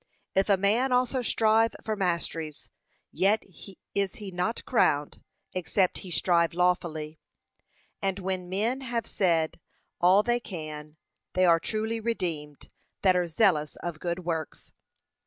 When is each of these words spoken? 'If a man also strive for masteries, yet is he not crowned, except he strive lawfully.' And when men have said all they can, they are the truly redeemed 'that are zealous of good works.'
'If 0.33 0.49
a 0.49 0.57
man 0.57 0.91
also 0.91 1.21
strive 1.21 1.75
for 1.83 1.95
masteries, 1.95 2.71
yet 3.11 3.43
is 3.93 4.15
he 4.15 4.31
not 4.31 4.65
crowned, 4.65 5.23
except 5.53 5.99
he 5.99 6.09
strive 6.09 6.55
lawfully.' 6.55 7.19
And 8.01 8.17
when 8.17 8.49
men 8.49 8.81
have 8.81 9.05
said 9.05 9.59
all 9.99 10.23
they 10.23 10.39
can, 10.39 10.97
they 11.33 11.45
are 11.45 11.59
the 11.59 11.67
truly 11.67 11.99
redeemed 11.99 12.71
'that 13.03 13.15
are 13.15 13.27
zealous 13.27 13.75
of 13.75 13.99
good 13.99 14.25
works.' 14.25 14.73